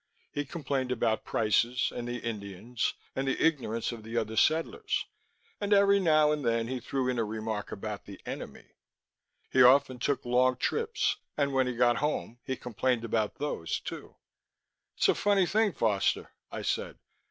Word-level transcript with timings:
He 0.31 0.45
complained 0.45 0.91
about 0.91 1.25
prices, 1.25 1.93
and 1.95 2.07
the 2.07 2.17
Indians, 2.17 2.95
and 3.15 3.27
the 3.27 3.39
ignorance 3.39 3.91
of 3.91 4.01
the 4.01 4.17
other 4.17 4.35
settlers 4.35 5.05
and 5.59 5.73
every 5.73 5.99
now 5.99 6.31
and 6.31 6.43
then 6.43 6.81
threw 6.81 7.07
in 7.07 7.19
a 7.19 7.23
remark 7.23 7.71
about 7.71 8.05
the 8.05 8.19
Enemy. 8.25 8.65
He 9.51 9.61
often 9.61 9.99
took 9.99 10.25
long 10.25 10.57
trips, 10.57 11.17
and 11.37 11.53
when 11.53 11.67
he 11.67 11.75
got 11.75 11.97
home, 11.97 12.39
he 12.43 12.55
complained 12.55 13.05
about 13.05 13.35
those, 13.35 13.79
too. 13.79 14.15
"It's 14.97 15.07
a 15.07 15.13
funny 15.13 15.45
thing, 15.45 15.71
Foster," 15.71 16.31
I 16.51 16.63
said. 16.63 16.97